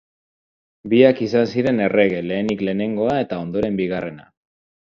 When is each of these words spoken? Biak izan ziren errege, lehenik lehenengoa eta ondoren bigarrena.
Biak 0.93 1.21
izan 1.25 1.45
ziren 1.57 1.83
errege, 1.87 2.23
lehenik 2.31 2.65
lehenengoa 2.71 3.21
eta 3.27 3.41
ondoren 3.47 3.81
bigarrena. 3.83 4.31